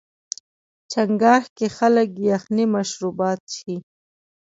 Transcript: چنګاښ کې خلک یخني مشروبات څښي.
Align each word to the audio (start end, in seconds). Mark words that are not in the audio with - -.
چنګاښ 0.91 1.43
کې 1.57 1.67
خلک 1.77 2.09
یخني 2.29 2.65
مشروبات 2.75 3.39
څښي. 3.51 3.75